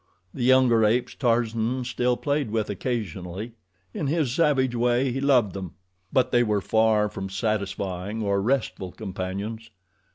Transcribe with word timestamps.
The 0.33 0.41
younger 0.41 0.83
apes 0.83 1.13
Tarzan 1.13 1.83
still 1.85 2.17
played 2.17 2.49
with 2.49 2.71
occasionally. 2.71 3.51
In 3.93 4.07
his 4.07 4.31
savage 4.33 4.73
way 4.75 5.11
he 5.11 5.21
loved 5.21 5.53
them; 5.53 5.75
but 6.11 6.31
they 6.31 6.41
were 6.41 6.59
far 6.59 7.07
from 7.07 7.29
satisfying 7.29 8.23
or 8.23 8.41
restful 8.41 8.91
companions. 8.91 9.69